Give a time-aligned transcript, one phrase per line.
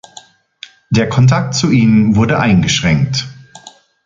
[0.89, 3.27] Der Kontakt zu ihnen wurde eingeschränkt.